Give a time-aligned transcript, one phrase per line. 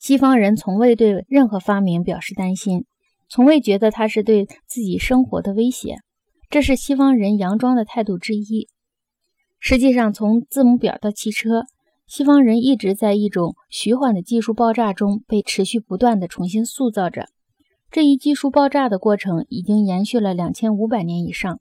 [0.00, 2.86] 西方人从未对任何发明表示担心，
[3.28, 5.98] 从未觉得它是对自己生活的威胁。
[6.48, 8.68] 这是西方人佯装的态度之一。
[9.58, 11.66] 实际上，从字母表到汽车，
[12.06, 17.26] 西方人一直在一种徐缓的技术爆炸中被持续不断地重新塑造着。
[17.90, 21.60] 这一技术爆炸的过程已经延续了两千五百年以上。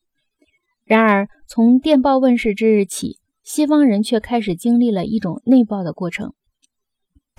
[0.86, 6.34] 然而，从电报问世之日起，西方人却开始经历了一种内爆的过程。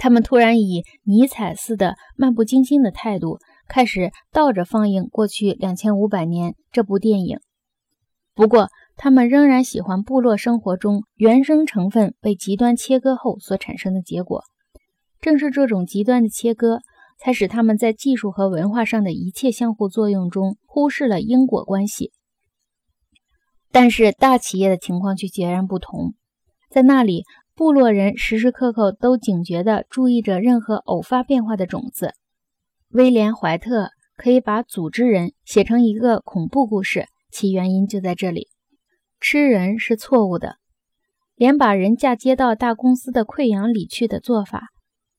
[0.00, 7.38] 他们突然以尼采似的漫不经心的态度，开始倒着放映过去两千五百年这部电影。
[8.34, 14.44] 不过，他们仍然喜欢部落生活中原生成分被极端切割后所产生的结果。
[15.20, 16.80] 正是这种极端的切割。
[17.22, 22.12] 才使他们在技术和文化上的一切相互作用中忽视了因果关系。
[23.70, 26.14] 但是大企业的情况却截然不同，
[26.70, 27.24] 在那里，
[27.60, 32.14] 部落人时时刻刻都警觉地注意着任何偶发变化的种子。
[32.88, 38.48] 威廉·怀特可以把组织人写成一个恐怖故事，其原因就在这里：
[39.20, 40.56] 吃人是错误的，
[41.34, 44.68] 连把人嫁接到大公司的溃疡里去的做法。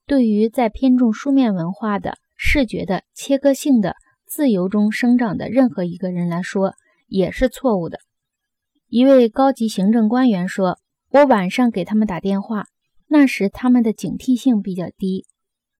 [0.07, 6.73] 对于在偏重书面文化的视觉的切割性的自由中生长的任何一个人来说，
[7.05, 7.99] 也是错误的。
[8.87, 10.79] 一位高级行政官员说
[11.13, 12.67] ：“我晚上给他们打电话，
[13.07, 15.25] 那时他们的警惕性比较低。